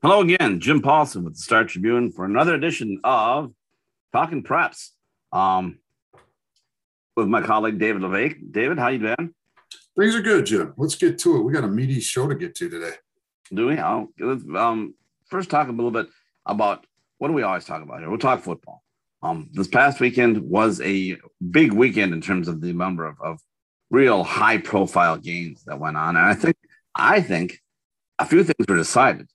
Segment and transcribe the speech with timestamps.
[0.00, 3.52] Hello again, Jim Paulsen with the Star Tribune for another edition of
[4.12, 4.90] Talking Preps.
[5.32, 5.80] Um,
[7.16, 8.36] with my colleague David La Vaque.
[8.52, 9.34] David, how you been?
[9.98, 10.72] Things are good, Jim.
[10.76, 11.42] Let's get to it.
[11.42, 12.92] We got a meaty show to get to today.
[13.52, 13.80] Do we?
[13.80, 14.94] Oh, let's um,
[15.26, 16.06] first talk a little bit
[16.46, 16.86] about
[17.18, 18.08] what do we always talk about here?
[18.08, 18.84] We'll talk football.
[19.20, 21.16] Um, this past weekend was a
[21.50, 23.40] big weekend in terms of the number of, of
[23.90, 26.14] real high profile games that went on.
[26.14, 26.54] And I think
[26.94, 27.58] I think
[28.20, 29.28] a few things were decided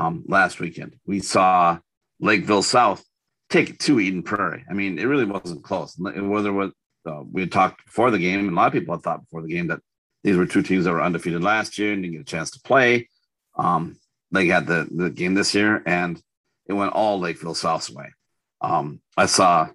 [0.00, 0.96] um, last weekend.
[1.06, 1.78] We saw
[2.20, 3.04] Lakeville South
[3.50, 4.64] take it to Eden Prairie.
[4.70, 5.96] I mean, it really wasn't close.
[5.98, 6.72] Whether was
[7.06, 9.42] uh, we had talked before the game, and a lot of people had thought before
[9.42, 9.80] the game that
[10.22, 12.60] these were two teams that were undefeated last year and didn't get a chance to
[12.60, 13.08] play.
[13.56, 13.96] Um,
[14.30, 16.20] they had the, the game this year, and
[16.66, 18.12] it went all Lakeville South's way.
[18.60, 19.68] Um, I saw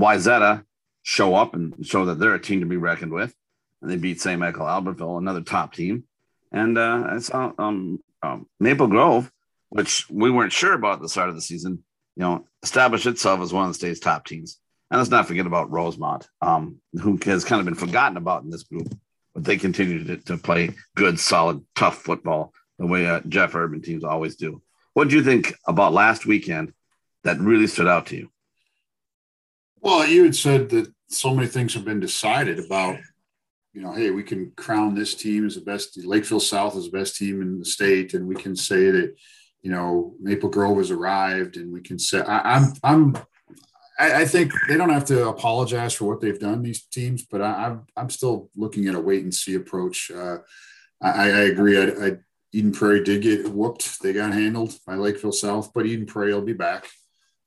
[0.00, 0.64] Wayzata
[1.02, 3.34] show up and show that they're a team to be reckoned with,
[3.80, 4.38] and they beat St.
[4.38, 6.04] Michael Albertville, another top team.
[6.52, 9.30] And uh, I saw um, um, Maple Grove,
[9.70, 11.82] which we weren't sure about at the start of the season,
[12.16, 14.58] you know, establish itself as one of the state's top teams.
[14.90, 18.50] And let's not forget about Rosemount, um, who has kind of been forgotten about in
[18.50, 18.96] this group,
[19.34, 23.82] but they continue to, to play good, solid, tough football the way uh, Jeff Erdmann
[23.82, 24.62] teams always do.
[24.94, 26.72] What do you think about last weekend
[27.24, 28.30] that really stood out to you?
[29.80, 32.98] Well, you had said that so many things have been decided about,
[33.72, 36.98] you know, hey, we can crown this team as the best, Lakeville South is the
[36.98, 39.14] best team in the state, and we can say that,
[39.66, 43.16] you know, Maple Grove has arrived, and we can say, I, I'm, I'm
[43.98, 47.42] I, I, think they don't have to apologize for what they've done, these teams, but
[47.42, 50.12] I, am I'm, I'm still looking at a wait and see approach.
[50.12, 50.38] Uh,
[51.02, 51.80] I, I, agree.
[51.80, 52.12] I, I,
[52.52, 54.00] Eden Prairie did get whooped.
[54.00, 56.86] They got handled by Lakeville South, but Eden Prairie will be back.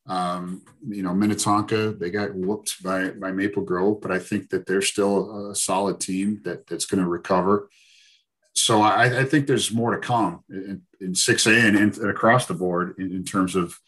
[0.06, 4.66] Um, you know, Minnetonka, they got whooped by, by Maple Grove, but I think that
[4.66, 7.70] they're still a solid team that, that's going to recover.
[8.60, 12.54] So I, I, think there's more to come in, in 6A and, and across the
[12.54, 13.80] board in, in terms of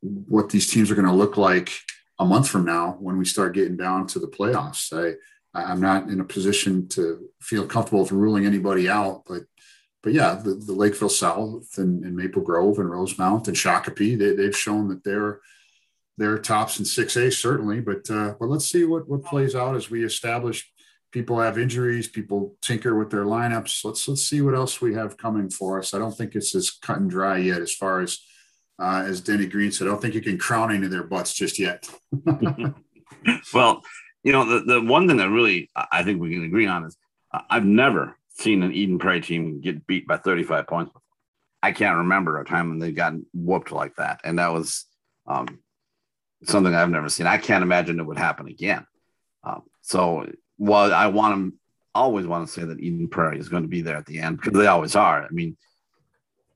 [0.00, 1.72] what these teams are going to look like
[2.18, 4.92] a month from now when we start getting down to the playoffs.
[4.92, 5.14] I,
[5.54, 9.42] I'm not in a position to feel comfortable with ruling anybody out, but
[10.02, 14.44] but yeah, the, the Lakeville South and, and, Maple Grove and Rosemount and Shakopee, they,
[14.44, 15.40] have shown that they're
[16.16, 17.80] they're tops in 6A certainly.
[17.80, 20.70] But uh, but let's see what what plays out as we establish.
[21.10, 22.08] People have injuries.
[22.08, 23.84] People tinker with their lineups.
[23.84, 25.94] Let's let's see what else we have coming for us.
[25.94, 28.18] I don't think it's as cut and dry yet as far as
[28.78, 31.58] uh, as Denny Green said, I don't think you can crown into their butts just
[31.58, 31.88] yet.
[33.54, 33.82] well,
[34.22, 36.96] you know, the, the one thing that really I think we can agree on is
[37.32, 40.92] I've never seen an Eden Prairie team get beat by 35 points.
[41.62, 44.20] I can't remember a time when they got whooped like that.
[44.22, 44.86] And that was
[45.26, 45.58] um,
[46.44, 47.26] something I've never seen.
[47.26, 48.86] I can't imagine it would happen again.
[49.42, 51.58] Um, so, well, I want to
[51.94, 54.40] always want to say that Eden Prairie is going to be there at the end
[54.40, 55.24] because they always are.
[55.24, 55.56] I mean,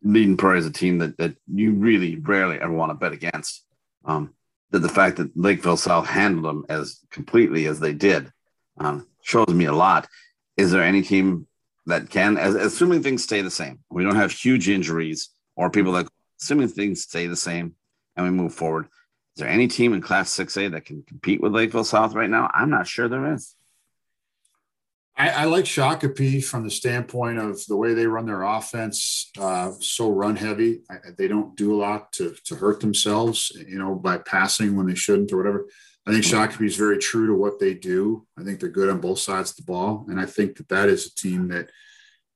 [0.04, 3.64] Eden Prairie is a team that, that you really rarely ever want to bet against.
[4.04, 4.34] Um,
[4.70, 8.32] that the fact that Lakeville South handled them as completely as they did
[8.78, 10.08] um, shows me a lot.
[10.56, 11.46] Is there any team
[11.86, 15.92] that can, as, assuming things stay the same, we don't have huge injuries or people
[15.92, 16.08] that,
[16.40, 17.74] assuming things stay the same
[18.16, 18.86] and we move forward,
[19.36, 22.50] is there any team in Class 6A that can compete with Lakeville South right now?
[22.54, 23.54] I'm not sure there is.
[25.16, 29.72] I, I like Shakopee from the standpoint of the way they run their offense, uh,
[29.80, 30.82] so run heavy.
[30.90, 34.86] I, they don't do a lot to, to hurt themselves, you know, by passing when
[34.86, 35.66] they shouldn't or whatever.
[36.06, 38.26] I think Shakopee is very true to what they do.
[38.38, 40.88] I think they're good on both sides of the ball, and I think that that
[40.88, 41.70] is a team that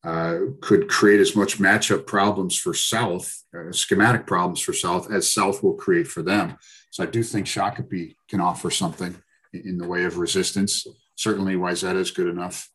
[0.04, 5.32] uh, could create as much matchup problems for South, uh, schematic problems for South, as
[5.32, 6.56] South will create for them.
[6.90, 9.16] So I do think Shakopee can offer something
[9.52, 12.70] in, in the way of resistance certainly Wayzata is good enough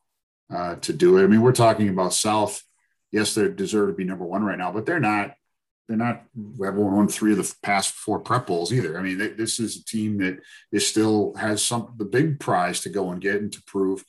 [0.53, 1.23] uh, to do it.
[1.23, 2.61] I mean, we're talking about South.
[3.11, 5.33] Yes, they deserve to be number one right now, but they're not.
[5.87, 6.23] They're not.
[6.63, 8.97] Have won three of the past four prep bowls either.
[8.97, 10.39] I mean, they, this is a team that
[10.71, 14.05] is still has some the big prize to go and get and to prove.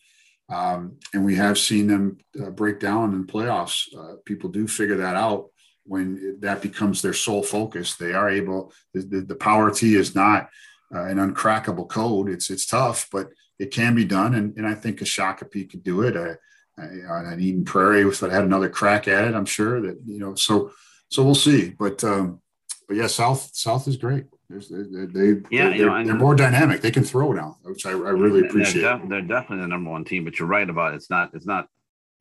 [0.49, 3.87] Um, and we have seen them uh, break down in playoffs.
[3.97, 5.47] Uh, people do figure that out
[5.85, 7.97] when that becomes their sole focus.
[7.97, 8.73] They are able.
[8.95, 10.51] The, the, the power T is not
[10.95, 12.29] uh, an uncrackable code.
[12.29, 14.35] It's it's tough, but it can be done.
[14.35, 16.17] And, and I think a Shakopee could do it.
[16.17, 16.35] Uh,
[16.79, 20.35] an Eden Prairie if I had another crack at it, I'm sure that, you know,
[20.35, 20.73] so,
[21.09, 21.71] so we'll see.
[21.79, 22.41] But, um,
[22.89, 24.25] but yeah, South, South is great.
[24.49, 26.81] There's, they, they, yeah, they're, you know, they're more dynamic.
[26.81, 28.83] They can throw now, which I, I really appreciate.
[28.83, 30.97] They're, def- they're, definitely the number one team, but you're right about it.
[30.97, 31.69] it's not, it's not,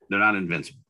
[0.09, 0.81] they're not invincible.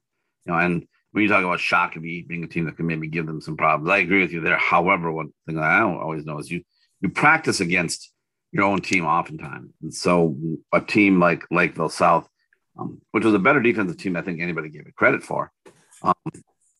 [0.46, 3.26] You know, and when you talk about Shakopee being a team that can maybe give
[3.26, 4.58] them some problems, I agree with you there.
[4.58, 6.64] However, one thing that I don't always know is you
[7.02, 8.12] you practice against
[8.51, 9.71] your own team oftentimes.
[9.81, 10.36] And so
[10.74, 12.27] a team like Lakeville South,
[12.77, 15.51] um, which was a better defensive team, I think anybody gave it credit for.
[16.03, 16.13] Um,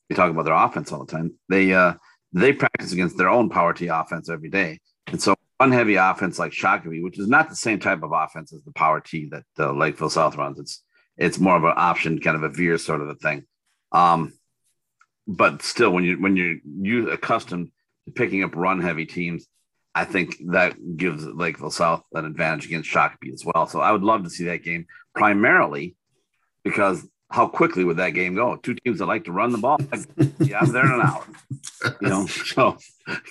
[0.10, 1.34] we talk about their offense all the time.
[1.48, 1.94] They uh,
[2.34, 4.80] they practice against their own power T offense every day.
[5.08, 8.52] And so one heavy offense like Shakopee, which is not the same type of offense
[8.54, 10.60] as the power T that uh, Lakeville South runs.
[10.60, 10.84] It's
[11.18, 13.44] it's more of an option, kind of a veer sort of a thing.
[13.92, 14.34] Um,
[15.28, 17.70] but still, when you when you're you accustomed
[18.06, 19.48] to picking up run heavy teams,
[19.94, 23.68] I think that gives Lakeville South an advantage against Shakopee as well.
[23.68, 25.96] So I would love to see that game primarily
[26.64, 28.58] because how quickly would that game go?
[28.58, 29.80] Two teams that like to run the ball,
[30.40, 31.26] yeah, there in an hour.
[32.02, 32.78] You know, so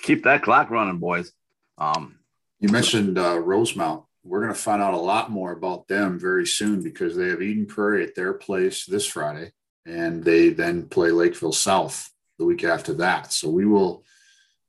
[0.03, 1.31] keep that clock running, boys.
[1.77, 2.19] Um,
[2.59, 4.03] you mentioned uh, Rosemount.
[4.23, 7.41] We're going to find out a lot more about them very soon because they have
[7.41, 9.51] Eden Prairie at their place this Friday,
[9.85, 13.33] and they then play Lakeville South the week after that.
[13.33, 14.03] So we will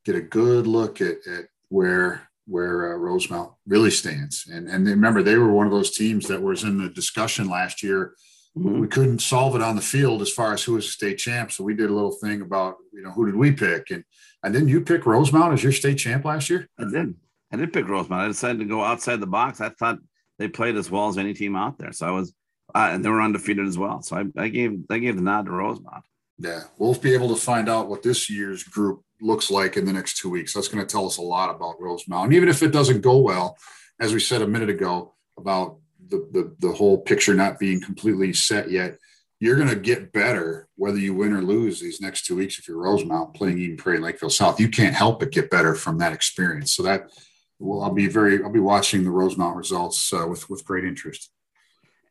[0.05, 4.46] get a good look at, at where where uh, Rosemount really stands.
[4.52, 7.82] And and remember, they were one of those teams that was in the discussion last
[7.82, 8.14] year.
[8.56, 8.80] Mm-hmm.
[8.80, 11.50] We couldn't solve it on the field as far as who was the state champ.
[11.50, 14.04] So we did a little thing about you know who did we pick, and
[14.42, 16.69] and then you pick Rosemount as your state champ last year.
[16.78, 17.14] I did.
[17.52, 18.22] I did pick Rosemount.
[18.22, 19.60] I decided to go outside the box.
[19.60, 19.98] I thought
[20.38, 21.92] they played as well as any team out there.
[21.92, 22.34] So I was,
[22.74, 24.02] uh, and they were undefeated as well.
[24.02, 26.04] So I, I gave I gave the nod to Rosemount.
[26.38, 29.92] Yeah, we'll be able to find out what this year's group looks like in the
[29.92, 30.52] next two weeks.
[30.52, 32.26] That's going to tell us a lot about Rosemount.
[32.26, 33.56] And even if it doesn't go well,
[34.00, 35.78] as we said a minute ago about
[36.08, 38.98] the the, the whole picture not being completely set yet,
[39.40, 42.69] you're going to get better whether you win or lose these next two weeks if
[42.69, 44.60] you're Rosemount playing Eden Prairie Lakeville South.
[44.60, 46.72] You can't help but get better from that experience.
[46.72, 47.10] So that
[47.58, 51.30] well, I'll be very I'll be watching the Rosemount results uh, with with great interest.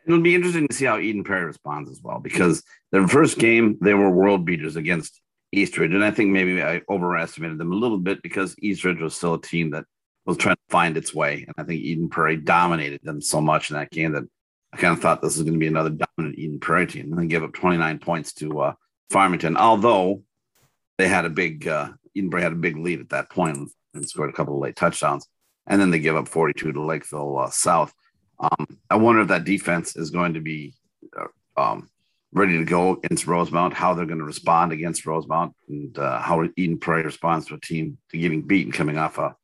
[0.06, 3.78] It'll be interesting to see how Eden Prairie responds as well because their first game
[3.82, 5.22] they were world beaters against
[5.52, 9.02] East Ridge, and I think maybe I overestimated them a little bit because East Ridge
[9.02, 9.86] was still a team that
[10.26, 13.70] was trying to find its way, and I think Eden Prairie dominated them so much
[13.70, 14.24] in that game that
[14.74, 17.18] I kind of thought this was going to be another dominant Eden Prairie team, and
[17.18, 18.74] then gave up 29 points to uh,
[19.10, 19.58] Farmington.
[19.58, 20.24] Although
[20.98, 23.58] they had a big uh, Eden Prairie had a big lead at that point
[23.94, 25.28] and scored a couple of late touchdowns,
[25.68, 27.94] and then they give up 42 to Lakeville uh, South.
[28.40, 30.74] Um, I wonder if that defense is going to be
[31.18, 31.90] uh, um,
[32.34, 36.48] ready to go against Rosemount, how they're going to respond against Rosemount, and uh, how
[36.56, 39.36] Eden Prairie responds to a team to getting beaten coming off a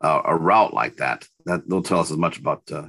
[0.00, 1.26] a, a route like that.
[1.46, 2.88] That they'll tell us as much about uh,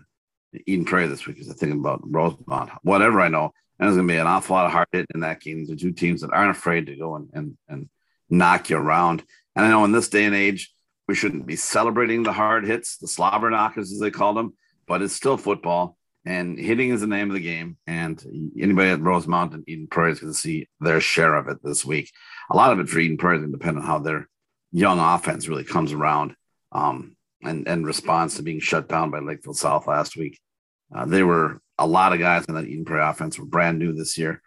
[0.66, 2.72] Eden Prairie this week as I think about Rosemount.
[2.84, 5.22] Whatever I know, and there's going to be an awful lot of hard hit in
[5.22, 5.66] that game.
[5.70, 7.90] Are two teams that aren't afraid to go and, and, and
[8.30, 9.24] knock you around.
[9.56, 10.74] And I know in this day and age,
[11.08, 14.54] we shouldn't be celebrating the hard hits, the slobber knockers, as they call them,
[14.88, 15.98] but it's still football.
[16.26, 17.78] And hitting is the name of the game.
[17.86, 21.60] And anybody at Rosemount and Eden Prairie is going to see their share of it
[21.64, 22.12] this week.
[22.50, 24.28] A lot of it for Eden Prairie is going to depend on how their
[24.72, 26.36] young offense really comes around
[26.72, 30.40] um, and, and responds to being shut down by Lakeville South last week.
[30.94, 33.94] Uh, they were a lot of guys in that Eden Prairie offense were brand new
[33.94, 34.42] this year.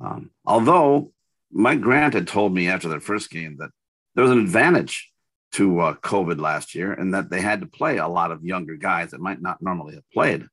[0.00, 1.12] Um, although
[1.50, 3.70] Mike Grant had told me after their first game that
[4.14, 5.10] there was an advantage
[5.52, 8.76] to uh, COVID last year and that they had to play a lot of younger
[8.76, 10.46] guys that might not normally have played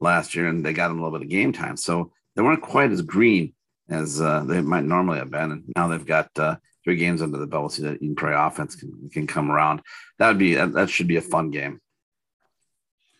[0.00, 1.76] last year, and they got them a little bit of game time.
[1.76, 3.54] So they weren't quite as green
[3.88, 5.52] as uh, they might normally have been.
[5.52, 7.72] And now they've got uh, three games under the belt.
[7.72, 9.82] See that Eden Prairie offense can, can come around.
[10.18, 11.80] That would be that should be a fun game.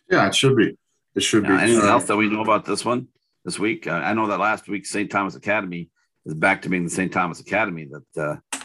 [0.09, 0.77] Yeah, it should be.
[1.15, 1.53] It should be.
[1.53, 3.07] Anything else that we know about this one
[3.45, 3.87] this week?
[3.87, 5.09] Uh, I know that last week St.
[5.09, 5.89] Thomas Academy
[6.25, 7.11] is back to being the St.
[7.11, 8.63] Thomas Academy that uh,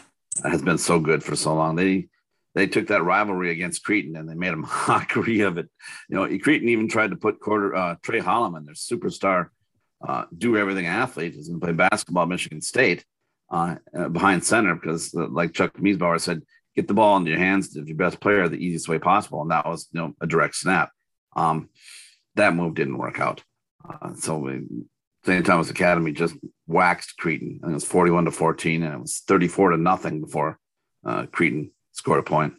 [0.49, 1.75] has been so good for so long.
[1.75, 2.07] They
[2.55, 4.55] they took that rivalry against Cretin and they made a
[4.87, 5.69] mockery of it.
[6.09, 9.49] You know, Cretin even tried to put quarter uh, Tre Holloman, their superstar,
[10.05, 13.05] uh, do everything athlete, who's going to play basketball at Michigan State
[13.51, 16.41] uh, uh behind center because, uh, like Chuck Miesbauer said,
[16.75, 19.51] get the ball in your hands of your best player the easiest way possible, and
[19.51, 20.91] that was you know a direct snap.
[21.35, 21.69] Um,
[22.35, 23.43] that move didn't work out.
[23.87, 24.49] Uh, so
[25.25, 25.45] St.
[25.45, 26.35] Thomas Academy just
[26.67, 30.59] waxed Cretin, and it was 41 to 14, and it was 34 to nothing before
[31.05, 32.53] uh, Cretin scored a point.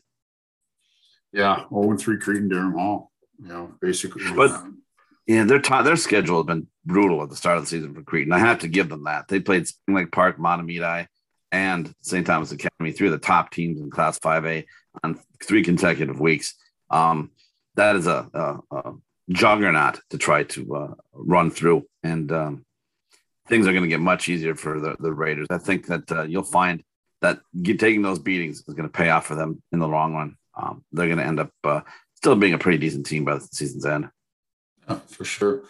[1.33, 3.12] Yeah, 0 3 Cretin Derham Hall.
[3.38, 4.25] You know, basically.
[4.35, 4.64] But
[5.26, 8.02] yeah, their time, their schedule has been brutal at the start of the season for
[8.02, 8.33] Cretin.
[8.33, 9.28] I have to give them that.
[9.28, 11.07] They played Spring Lake Park, Mahtomedi,
[11.52, 12.26] and St.
[12.26, 14.64] Thomas Academy, three of the top teams in Class 5A
[15.02, 16.55] on three consecutive weeks.
[16.90, 17.33] Um,
[17.75, 18.93] that is a, a, a
[19.31, 21.87] juggernaut to try to uh, run through.
[22.02, 22.64] And um,
[23.49, 25.49] things are going to get much easier for the, the Raiders.
[25.50, 26.83] I think that uh, you'll find
[27.26, 30.37] that taking those beatings is going to pay off for them in the long run.
[30.54, 31.80] Um, they're going to end up uh,
[32.14, 34.09] still being a pretty decent team by the season's end.
[34.88, 35.62] Yeah, for sure.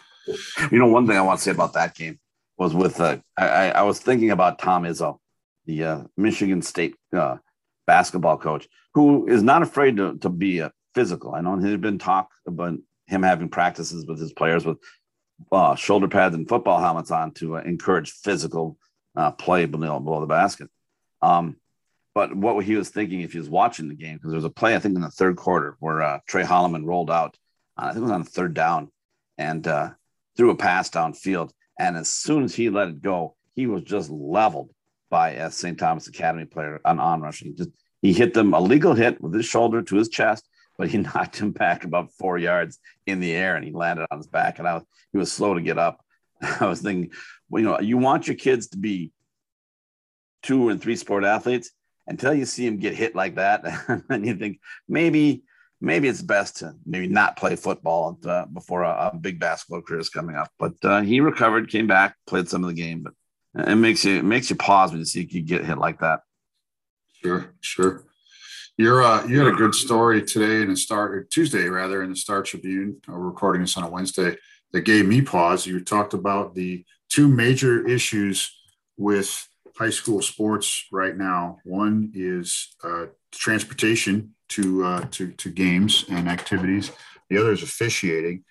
[0.70, 2.18] You know, one thing I want to say about that game
[2.58, 5.18] was with uh, I, I was thinking about Tom Izzo,
[5.66, 7.36] the uh, Michigan State uh,
[7.86, 11.34] basketball coach, who is not afraid to, to be a physical.
[11.34, 14.78] I know there's been talk about him having practices with his players with
[15.52, 18.78] uh, shoulder pads and football helmets on to uh, encourage physical
[19.14, 20.68] uh, play below, below the basket.
[21.22, 21.56] Um,
[22.14, 24.50] but what he was thinking if he was watching the game, because there was a
[24.50, 27.36] play, I think, in the third quarter where uh, Tre Holloman rolled out,
[27.76, 28.90] uh, I think it was on third down,
[29.36, 29.90] and uh,
[30.36, 31.50] threw a pass downfield.
[31.78, 34.70] And as soon as he let it go, he was just leveled
[35.10, 35.78] by a St.
[35.78, 37.54] Thomas Academy player on on rushing.
[37.54, 37.70] Just
[38.02, 41.38] he hit them a legal hit with his shoulder to his chest, but he knocked
[41.38, 44.58] him back about four yards in the air, and he landed on his back.
[44.58, 46.04] And I was, he was slow to get up.
[46.60, 47.12] I was thinking,
[47.48, 49.12] well, you know, you want your kids to be
[50.46, 51.70] two and three sport athletes
[52.06, 53.64] until you see him get hit like that,
[54.08, 55.42] and you think maybe
[55.80, 60.00] maybe it's best to maybe not play football uh, before a, a, big basketball career
[60.00, 60.50] is coming up.
[60.58, 64.18] But uh, he recovered, came back, played some of the game, but it makes you
[64.18, 66.20] it makes you pause when you see you get hit like that.
[67.22, 68.04] Sure, sure.
[68.78, 72.16] You're uh, you had a good story today in the Star Tuesday rather in the
[72.16, 73.00] Star Tribune.
[73.08, 74.36] Uh, recording this on a Wednesday
[74.72, 75.66] that gave me pause.
[75.66, 78.54] You talked about the two major issues
[78.98, 79.48] with
[79.78, 81.58] high school sports right now.
[81.64, 86.92] One is uh, transportation to uh, to to games and activities.
[87.28, 88.44] The other is officiating.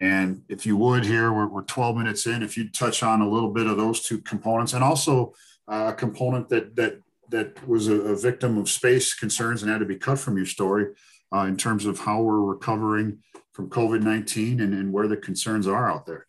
[0.00, 2.42] And if you would, here we're, we're 12 minutes in.
[2.42, 5.34] If you touch on a little bit of those two components, and also
[5.68, 9.78] uh, a component that that that was a, a, victim of space concerns and had
[9.78, 10.86] to be cut from your story,
[11.32, 13.18] uh, in terms of how we're recovering
[13.52, 16.26] from COVID 19 and, and where the concerns are out there.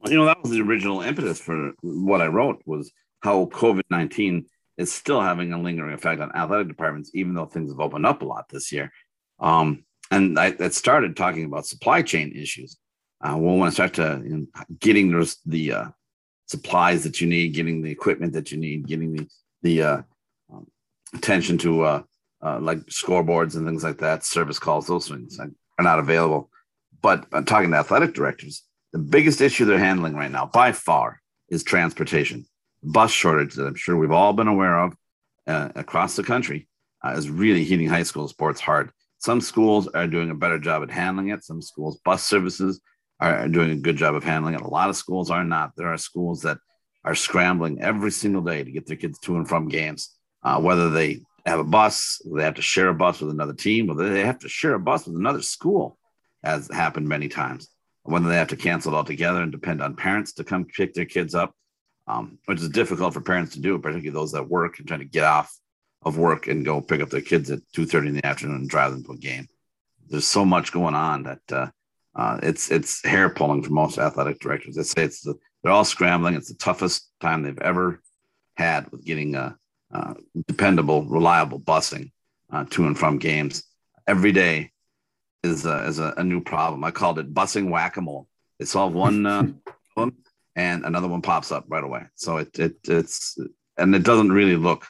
[0.00, 2.92] Well, you know that was the original impetus for what I wrote was
[3.24, 4.44] how COVID 19
[4.76, 8.20] is still having a lingering effect on athletic departments, even though things have opened up
[8.20, 8.92] a lot this year.
[9.40, 12.76] Um, and I, I, started talking about supply chain issues.
[13.22, 14.46] Uh, we'll want to start to you know,
[14.78, 15.84] getting those, the uh,
[16.46, 19.26] supplies that you need, getting the equipment that you need, getting the
[19.62, 20.02] the uh,
[20.52, 20.66] um,
[21.14, 22.02] attention to uh,
[22.42, 25.50] uh, like scoreboards and things like that, service calls, those things are
[25.82, 26.50] not available.
[27.00, 28.64] But I'm talking to athletic directors.
[28.92, 32.44] The biggest issue they're handling right now, by far, is transportation
[32.84, 34.94] bus shortage that I'm sure we've all been aware of
[35.46, 36.68] uh, across the country
[37.04, 38.90] uh, is really hitting high school sports hard.
[39.18, 41.44] Some schools are doing a better job at handling it.
[41.44, 42.80] Some schools, bus services
[43.20, 44.60] are doing a good job of handling it.
[44.60, 45.72] A lot of schools are not.
[45.76, 46.58] There are schools that
[47.04, 50.90] are scrambling every single day to get their kids to and from games, uh, whether
[50.90, 54.24] they have a bus, they have to share a bus with another team, whether they
[54.24, 55.98] have to share a bus with another school,
[56.42, 57.68] as happened many times,
[58.02, 61.04] whether they have to cancel it altogether and depend on parents to come pick their
[61.04, 61.54] kids up
[62.06, 65.06] um, which is difficult for parents to do, particularly those that work and trying to
[65.06, 65.56] get off
[66.02, 68.68] of work and go pick up their kids at two thirty in the afternoon and
[68.68, 69.48] drive them to a game.
[70.08, 71.68] There's so much going on that uh,
[72.14, 74.76] uh, it's it's hair pulling for most athletic directors.
[74.76, 76.34] They say it's the, they're all scrambling.
[76.34, 78.00] It's the toughest time they've ever
[78.56, 79.56] had with getting a,
[79.92, 80.14] uh,
[80.46, 82.12] dependable, reliable busing
[82.52, 83.64] uh, to and from games.
[84.06, 84.72] Every day
[85.42, 86.84] is a, is a, a new problem.
[86.84, 88.28] I called it busing whack a mole.
[88.58, 89.46] They solve one uh,
[90.56, 92.02] and another one pops up right away.
[92.14, 93.38] So it, it it's
[93.76, 94.86] and it doesn't really look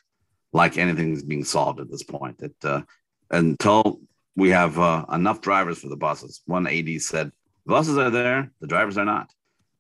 [0.53, 2.41] like anything's being solved at this point.
[2.41, 2.83] It uh,
[3.31, 4.01] until
[4.37, 6.43] we have uh, enough drivers for the buses.
[6.47, 7.31] One AD said
[7.67, 9.31] the buses are there, the drivers are not.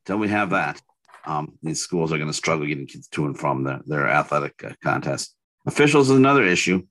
[0.02, 0.80] Until we have that,
[1.26, 4.62] um, these schools are going to struggle getting kids to and from their, their athletic
[4.64, 5.34] uh, contests.
[5.66, 6.82] Officials is another issue.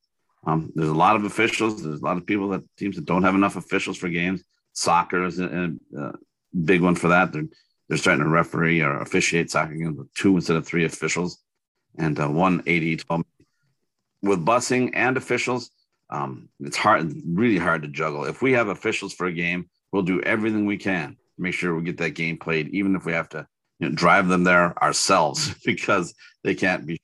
[0.45, 1.83] Um, there's a lot of officials.
[1.83, 4.43] There's a lot of people that teams that don't have enough officials for games.
[4.73, 6.12] Soccer is a, a
[6.65, 7.31] big one for that.
[7.31, 7.45] They're
[7.87, 11.39] they're starting to referee or officiate soccer games with two instead of three officials.
[11.97, 13.45] And uh, one AD told me
[14.21, 15.69] with busing and officials,
[16.09, 18.25] um, it's hard, really hard to juggle.
[18.25, 21.75] If we have officials for a game, we'll do everything we can to make sure
[21.75, 23.45] we get that game played, even if we have to
[23.79, 26.13] you know, drive them there ourselves because
[26.43, 26.99] they can't be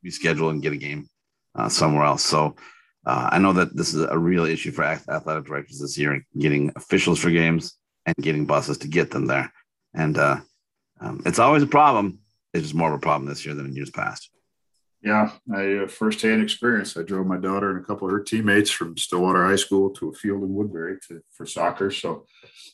[0.00, 1.08] be scheduled and get a game
[1.56, 2.24] uh, somewhere else.
[2.24, 2.54] So
[3.04, 6.70] uh, I know that this is a real issue for athletic directors this year, getting
[6.76, 9.52] officials for games and getting buses to get them there
[9.98, 10.36] and uh,
[11.00, 12.20] um, it's always a problem.
[12.54, 14.30] It's just more of a problem this year than in years past.
[15.02, 16.96] Yeah, I uh, firsthand experience.
[16.96, 20.08] I drove my daughter and a couple of her teammates from Stillwater High School to
[20.08, 21.90] a field in Woodbury to, for soccer.
[21.90, 22.26] So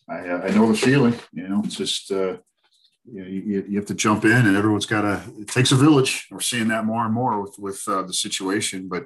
[0.09, 1.14] I, uh, I know the feeling.
[1.33, 2.37] You know, it's just uh,
[3.04, 5.23] you, know, you, you have to jump in, and everyone's got to.
[5.38, 6.26] It takes a village.
[6.31, 9.04] We're seeing that more and more with with uh, the situation, but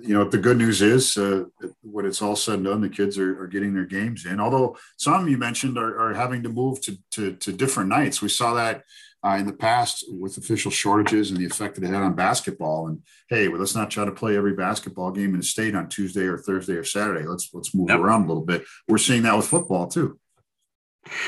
[0.00, 1.44] you know, the good news is uh,
[1.82, 4.40] when it's all said and done, the kids are, are getting their games in.
[4.40, 8.22] Although some you mentioned are, are having to move to, to, to, different nights.
[8.22, 8.84] We saw that
[9.24, 12.88] uh, in the past with official shortages and the effect that it had on basketball.
[12.88, 15.88] And hey, well, let's not try to play every basketball game in the state on
[15.88, 17.26] Tuesday or Thursday or Saturday.
[17.26, 18.00] Let's let's move yep.
[18.00, 18.64] around a little bit.
[18.88, 20.18] We're seeing that with football too.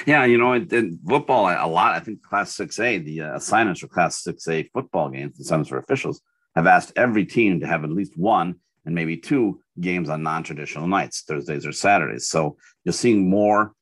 [0.06, 1.94] Yeah, you know, in, football, a lot.
[1.94, 5.42] I think Class Six A, the uh, assignments for Class Six A football games, the
[5.42, 6.20] assignments for officials
[6.54, 10.86] have asked every team to have at least one and maybe two games on non-traditional
[10.86, 12.28] nights, Thursdays or Saturdays.
[12.28, 13.72] So you're seeing more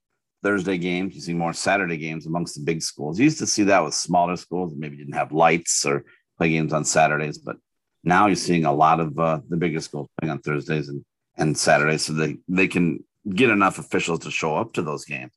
[0.42, 3.18] Thursday games, you see more Saturday games amongst the big schools.
[3.18, 6.04] You used to see that with smaller schools maybe didn't have lights or
[6.38, 7.56] play games on Saturdays, but
[8.04, 11.04] Now you're seeing a lot of uh, the bigger schools playing on Thursdays and,
[11.36, 15.32] and Saturdays, so they, they can get enough officials to show up to those games.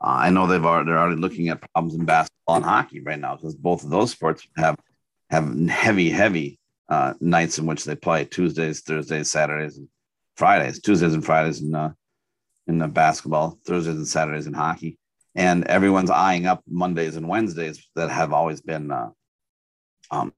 [0.00, 3.18] Uh, I know they've already, they're already looking at problems in basketball and hockey right
[3.18, 4.76] now because both of those sports have
[5.30, 9.88] have heavy, heavy uh, nights in which they play Tuesdays, Thursdays, Saturdays, and
[10.36, 10.80] Fridays.
[10.80, 11.92] Tuesdays and Fridays in uh,
[12.66, 14.98] in the basketball, Thursdays and Saturdays in hockey,
[15.34, 19.10] and everyone's eyeing up Mondays and Wednesdays that have always been uh,
[20.10, 20.32] um,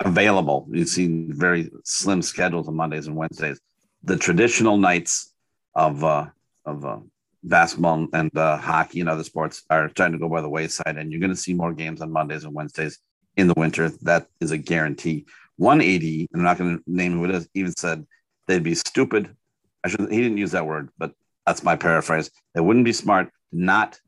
[0.00, 0.68] available.
[0.70, 3.60] You've seen very slim schedules on Mondays and Wednesdays.
[4.02, 5.32] The traditional nights
[5.74, 6.26] of uh,
[6.64, 6.98] of uh,
[7.42, 11.10] basketball and uh, hockey and other sports are starting to go by the wayside, and
[11.10, 12.98] you're going to see more games on Mondays and Wednesdays
[13.36, 13.90] in the winter.
[14.02, 15.26] That is a guarantee.
[15.60, 18.06] 180, I'm not going to name who it is, even said
[18.48, 19.36] they'd be stupid.
[19.84, 21.12] I should he didn't use that word, but
[21.44, 22.30] that's my paraphrase.
[22.54, 24.00] It wouldn't be smart to not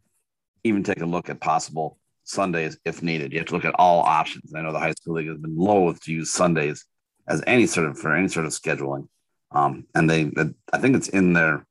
[0.64, 3.32] even take a look at possible Sundays if needed.
[3.32, 4.54] You have to look at all options.
[4.54, 6.86] I know the high school league has been loath to use Sundays
[7.28, 9.08] as any sort of for any sort of scheduling,
[9.50, 10.30] um, and they
[10.72, 11.66] I think it's in their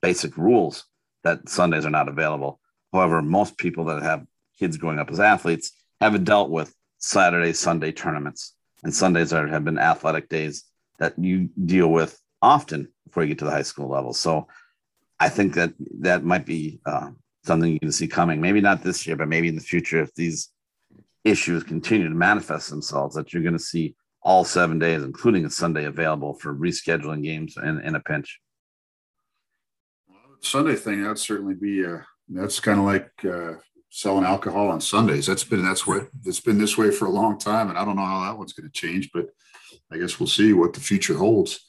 [0.00, 0.84] basic rules
[1.24, 2.58] that Sundays are not available.
[2.90, 4.24] However, most people that have
[4.58, 9.64] kids growing up as athletes haven't dealt with Saturday, Sunday tournaments, and Sundays are have
[9.64, 10.64] been athletic days
[10.98, 14.12] that you deal with often before you get to the high school level.
[14.12, 14.46] So,
[15.18, 17.10] I think that that might be uh,
[17.44, 18.40] something you can see coming.
[18.40, 20.50] Maybe not this year, but maybe in the future, if these
[21.24, 25.50] issues continue to manifest themselves, that you're going to see all seven days, including a
[25.50, 28.40] Sunday, available for rescheduling games in, in a pinch.
[30.40, 33.54] Sunday thing, that'd certainly be uh, that's kind of like uh,
[33.96, 35.24] selling alcohol on Sundays.
[35.24, 37.96] That's been that's what it's been this way for a long time, and I don't
[37.96, 39.30] know how that one's going to change, but
[39.90, 41.60] I guess we'll see what the future holds.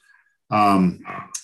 [0.49, 0.99] Um,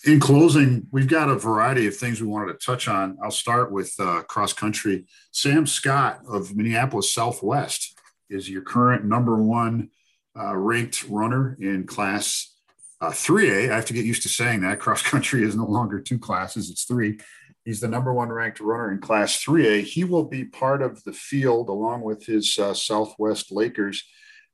[0.05, 3.17] in closing, we've got a variety of things we wanted to touch on.
[3.23, 5.05] I'll start with uh, cross country.
[5.31, 7.97] Sam Scott of Minneapolis Southwest
[8.29, 9.89] is your current number one
[10.37, 12.53] uh, ranked runner in class
[13.03, 14.79] uh, 3A, I have to get used to saying that.
[14.79, 17.19] Cross country is no longer two classes, it's three.
[17.65, 19.83] He's the number one ranked runner in Class 3A.
[19.83, 24.03] He will be part of the field along with his uh, Southwest Lakers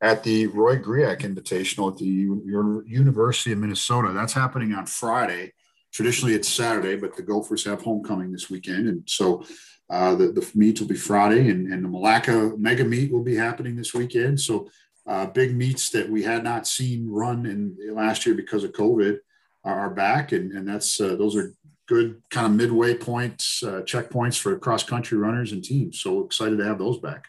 [0.01, 4.11] at the Roy Griak Invitational at the U- University of Minnesota.
[4.13, 5.53] That's happening on Friday.
[5.91, 8.87] Traditionally, it's Saturday, but the Gophers have homecoming this weekend.
[8.87, 9.43] And so
[9.89, 13.35] uh, the, the meet will be Friday, and, and the Milaca Mega Meet will be
[13.35, 14.39] happening this weekend.
[14.39, 14.69] So
[15.07, 19.17] uh, big meets that we had not seen run in last year because of COVID
[19.63, 21.53] are back, and, and that's uh, those are
[21.89, 25.99] good kind of midway points, uh, checkpoints for cross country runners and teams.
[25.99, 27.27] So excited to have those back.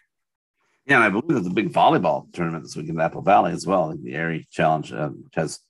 [0.85, 3.67] Yeah, and I believe there's a big volleyball tournament this week in Apple Valley as
[3.67, 3.97] well.
[3.97, 5.61] The Erie Challenge uh, has.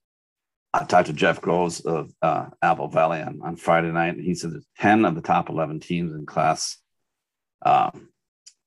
[0.73, 4.35] I talked to Jeff Groves of uh, Apple Valley on, on Friday night, and he
[4.35, 6.77] said there's 10 of the top 11 teams in class
[7.63, 8.09] um,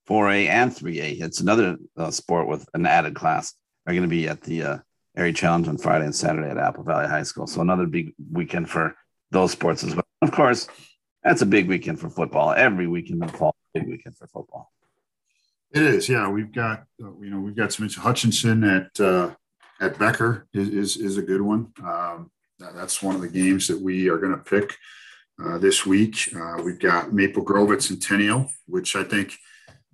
[0.09, 1.21] 4A and 3A.
[1.21, 3.53] It's another uh, sport with an added class.
[3.85, 7.07] Are going to be at the uh, Challenge on Friday and Saturday at Apple Valley
[7.07, 7.47] High School.
[7.47, 8.95] So another big weekend for
[9.31, 10.05] those sports as well.
[10.23, 10.67] Of course,
[11.23, 12.53] that's a big weekend for football.
[12.53, 14.71] Every weekend in the fall, big weekend for football.
[15.71, 16.29] It is, yeah.
[16.29, 19.31] We've got uh, you know we've got some Hutchinson at uh,
[19.81, 21.73] at Becker is, is, is a good one.
[21.83, 24.77] Um, that's one of the games that we are going to pick
[25.43, 26.33] uh, this week.
[26.33, 29.37] Uh, we've got Maple Grove at Centennial, which I think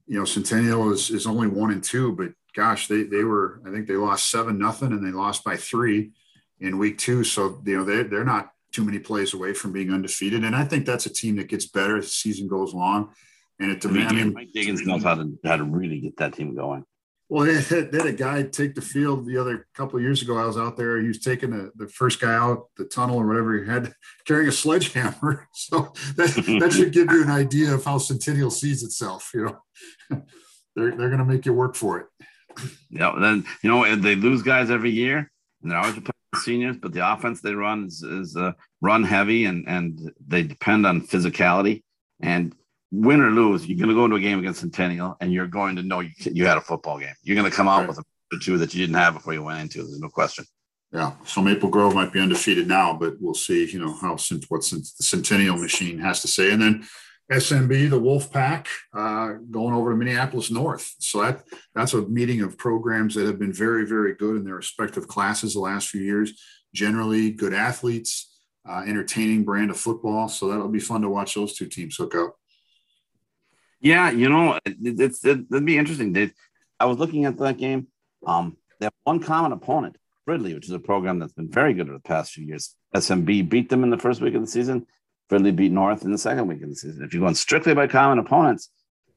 [0.09, 3.69] you know, Centennial is, is only one and two, but gosh, they, they were, I
[3.69, 6.11] think they lost seven, nothing, and they lost by three
[6.59, 7.23] in week two.
[7.23, 10.43] So, you know, they, they're not too many plays away from being undefeated.
[10.43, 13.13] And I think that's a team that gets better as the season goes along.
[13.60, 14.13] And it demands.
[14.13, 16.86] I mean, Mike Diggins knows how to, how to really get that team going.
[17.27, 20.23] Well, they had, they had, a guy take the field the other couple of years
[20.23, 20.38] ago.
[20.38, 20.99] I was out there.
[20.99, 23.62] He was taking the, the first guy out the tunnel or whatever.
[23.62, 23.93] He had
[24.25, 25.47] carrying a sledgehammer.
[25.53, 26.29] So that,
[26.62, 29.29] that should give you an idea of how Centennial sees itself.
[29.34, 29.60] You know,
[30.75, 32.08] they're they're going to make you work for it.
[32.89, 33.13] Yeah.
[33.19, 35.29] Then you know they lose guys every year,
[35.62, 35.99] and they're always
[36.35, 36.77] seniors.
[36.77, 41.01] But the offense they run is, is uh, run heavy, and and they depend on
[41.01, 41.83] physicality.
[42.21, 42.53] And
[42.91, 45.75] win or lose, you're going to go into a game against Centennial, and you're going
[45.75, 47.13] to know you, you had a football game.
[47.23, 47.87] You're going to come out right.
[47.87, 49.79] with a two that you didn't have before you went into.
[49.79, 50.45] There's no question.
[50.91, 51.13] Yeah.
[51.23, 53.69] So Maple Grove might be undefeated now, but we'll see.
[53.69, 56.87] You know how since what since the Centennial machine has to say, and then
[57.31, 60.95] SMB, the Wolf Pack, uh, going over to Minneapolis North.
[60.99, 61.43] So that
[61.75, 65.53] that's a meeting of programs that have been very, very good in their respective classes
[65.53, 66.41] the last few years.
[66.73, 68.35] Generally, good athletes,
[68.67, 70.27] uh, entertaining brand of football.
[70.27, 72.35] So that'll be fun to watch those two teams hook up.
[73.79, 76.13] Yeah, you know, it, it's it, it'd be interesting.
[76.13, 76.31] They,
[76.79, 77.87] I was looking at that game.
[78.25, 81.87] Um, they have one common opponent, Fridley, which is a program that's been very good
[81.87, 82.75] over the past few years.
[82.95, 84.87] SMB beat them in the first week of the season.
[85.29, 87.03] Fridley beat North in the second week of the season.
[87.03, 88.69] If you're going strictly by common opponents,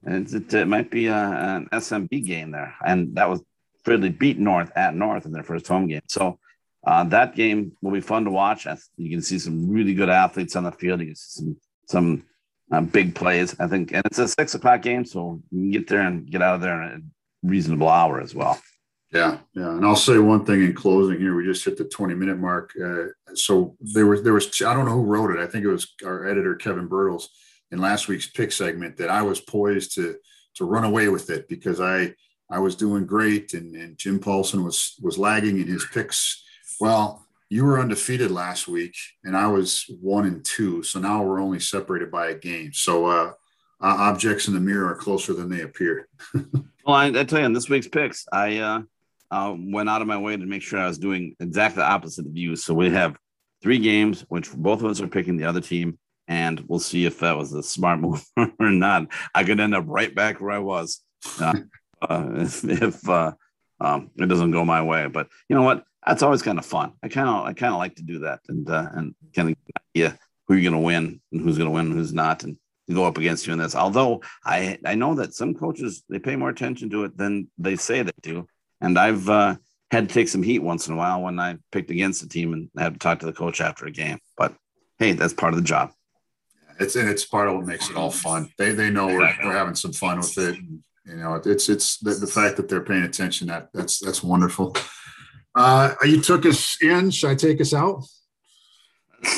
[0.04, 2.74] it, it, might be a, an SMB game there.
[2.84, 3.42] And that was
[3.84, 6.02] Fridley beat North at North in their first home game.
[6.08, 6.38] So
[6.86, 8.66] uh, that game will be fun to watch.
[8.96, 11.00] You can see some really good athletes on the field.
[11.00, 12.24] You can see some some
[12.70, 13.58] uh, big plays.
[13.60, 16.42] I think, and it's a six o'clock game, so you can get there and get
[16.42, 18.60] out of there in a reasonable hour as well.
[19.12, 21.36] Yeah, yeah, and I'll say one thing in closing here.
[21.36, 22.72] We just hit the twenty minute mark.
[22.82, 25.38] Uh, so there was there was I don't know who wrote it.
[25.38, 27.26] I think it was our editor Kevin Birtles
[27.70, 30.16] in last week's pick segment that I was poised to
[30.54, 32.14] to run away with it because I
[32.50, 36.42] I was doing great and, and Jim Paulsen was was lagging in his picks.
[36.80, 38.94] Well, you were undefeated last week
[39.24, 40.82] and I was one and two.
[40.82, 42.72] So now we're only separated by a game.
[42.72, 43.32] So uh,
[43.82, 46.08] objects in the mirror are closer than they appear.
[46.34, 48.82] well, I, I, tell you, in this week's picks, I uh,
[49.32, 52.26] uh, went out of my way to make sure I was doing exactly the opposite
[52.26, 52.54] of you.
[52.54, 53.16] So we have
[53.62, 57.20] three games, which both of us are picking the other team, and we'll see if
[57.20, 59.06] that was a smart move or not.
[59.34, 61.00] I could end up right back where I was
[61.40, 61.54] uh,
[62.02, 63.32] uh, if, uh,
[63.80, 65.08] um, it doesn't go my way.
[65.08, 65.84] But you know what?
[66.06, 66.92] that's always kind of fun.
[67.02, 69.56] I kind of I kind of like to do that and uh, and kind of
[69.94, 70.14] yeah
[70.46, 72.56] who you're going to win and who's going to win and who's not and
[72.92, 73.74] go up against you in this.
[73.74, 77.76] Although I I know that some coaches they pay more attention to it than they
[77.76, 78.46] say they do,
[78.82, 79.56] and I've uh,
[79.90, 82.52] had to take some heat once in a while when I picked against the team
[82.52, 84.18] and had to talk to the coach after a game.
[84.36, 84.54] But
[84.98, 85.92] hey, that's part of the job.
[86.80, 88.50] It's and it's part of what makes it all fun.
[88.58, 90.56] They they know we're, we're having some fun with it.
[90.56, 94.22] And, you know, it's it's the, the fact that they're paying attention that that's that's
[94.22, 94.76] wonderful.
[95.54, 97.10] Uh, you took us in.
[97.10, 98.04] Should I take us out?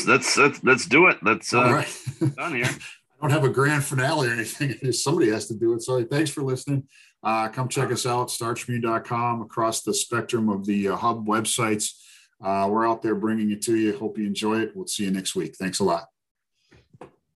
[0.07, 1.18] Let's let's let's, do it.
[1.22, 2.00] Let's uh, right.
[2.37, 2.64] done here.
[3.20, 4.92] I don't have a grand finale or anything.
[4.92, 5.83] Somebody has to do it.
[5.83, 6.85] So thanks for listening.
[7.24, 11.94] Uh, come check us out, startribune.com, across the spectrum of the uh, hub websites.
[12.42, 13.96] Uh, we're out there bringing it to you.
[13.96, 14.72] Hope you enjoy it.
[14.74, 15.56] We'll see you next week.
[15.56, 16.13] Thanks a lot.